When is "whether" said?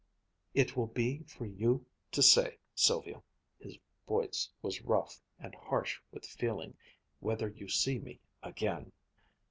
7.19-7.49